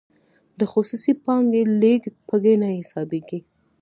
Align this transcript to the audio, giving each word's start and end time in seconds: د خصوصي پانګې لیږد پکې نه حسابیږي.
د 0.59 0.61
خصوصي 0.71 1.13
پانګې 1.23 1.63
لیږد 1.81 2.15
پکې 2.27 2.53
نه 2.61 2.67
حسابیږي. 2.79 3.39